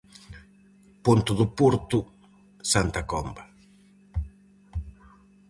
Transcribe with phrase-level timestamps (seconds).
[1.05, 1.99] Ponte do Porto–
[2.71, 3.43] Santa Comba.